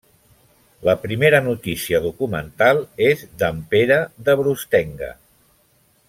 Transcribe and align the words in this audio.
La 0.87 0.93
primera 1.01 1.41
notícia 1.47 1.99
documental 2.07 2.81
és 3.11 3.21
d'en 3.43 3.59
Pere 3.75 3.99
de 4.29 4.35
Brustenga. 4.43 5.11